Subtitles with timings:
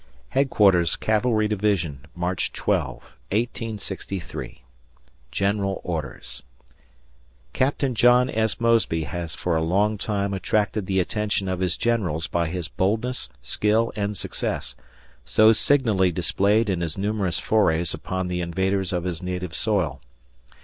[0.29, 2.87] Headquarters Cavalry Division, March 12,
[3.29, 4.63] 1863.
[5.29, 6.41] General Orders.
[7.53, 8.59] Captain John S.
[8.59, 13.29] Mosby has for a long time attracted the attention of his generals by his boldness,
[13.43, 14.75] skill, and success,
[15.23, 20.01] so signally displayed in his numerous forays upon the invaders of his native soil.